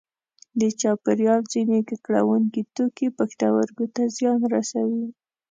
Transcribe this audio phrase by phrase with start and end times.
[0.59, 5.05] د چاپیریال ځینې ککړوونکي توکي پښتورګو ته زیان رسوي.